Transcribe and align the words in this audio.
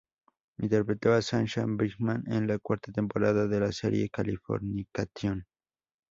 Interpretó 0.57 1.13
a 1.13 1.21
Sasha 1.21 1.63
Bingham 1.63 2.23
en 2.25 2.47
la 2.47 2.57
cuarta 2.57 2.91
temporada 2.91 3.45
de 3.47 3.59
la 3.59 3.71
serie 3.71 4.09
"Californication". 4.09 5.45